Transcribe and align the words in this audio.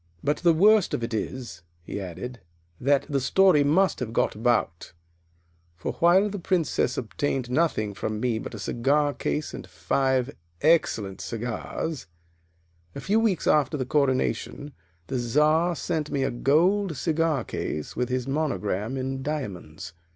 "But 0.23 0.37
the 0.37 0.51
worst 0.51 0.95
of 0.95 1.03
it 1.03 1.13
is," 1.13 1.61
he 1.83 2.01
added, 2.01 2.39
"that 2.79 3.03
the 3.07 3.19
story 3.19 3.63
must 3.63 3.99
have 3.99 4.13
got 4.13 4.33
about; 4.33 4.93
for, 5.75 5.91
while 5.93 6.27
the 6.27 6.39
Princess 6.39 6.97
obtained 6.97 7.51
nothing 7.51 7.93
from 7.93 8.19
me 8.19 8.39
but 8.39 8.55
a 8.55 8.57
cigar 8.57 9.13
case 9.13 9.53
and 9.53 9.67
five 9.67 10.35
excellent 10.59 11.21
cigars, 11.21 12.07
a 12.95 12.99
few 12.99 13.19
weeks 13.19 13.45
after 13.45 13.77
the 13.77 13.85
coronation 13.85 14.73
the 15.05 15.19
Czar 15.19 15.75
sent 15.75 16.09
me 16.09 16.23
a 16.23 16.31
gold 16.31 16.97
cigar 16.97 17.43
case 17.43 17.95
with 17.95 18.09
his 18.09 18.27
monogram 18.27 18.97
in 18.97 19.21
diamonds. 19.21 19.93